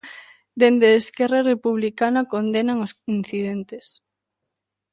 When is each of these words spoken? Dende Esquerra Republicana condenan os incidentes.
Dende 0.61 0.87
Esquerra 1.03 1.39
Republicana 1.53 2.21
condenan 2.33 2.77
os 2.85 2.91
incidentes. 3.17 3.85